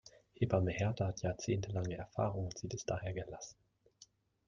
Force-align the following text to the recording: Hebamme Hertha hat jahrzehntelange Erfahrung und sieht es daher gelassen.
Hebamme 0.33 0.71
Hertha 0.71 1.05
hat 1.05 1.21
jahrzehntelange 1.21 1.95
Erfahrung 1.95 2.45
und 2.45 2.57
sieht 2.57 2.73
es 2.73 2.85
daher 2.87 3.13
gelassen. 3.13 3.55